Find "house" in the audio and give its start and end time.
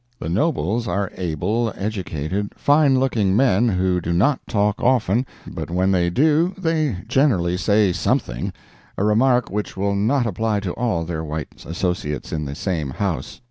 12.89-13.39